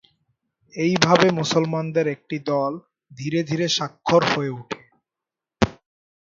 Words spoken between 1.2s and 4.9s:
মুসলমানদের একটি দল ধীরে ধীরে সাক্ষর হয়ে ওঠে।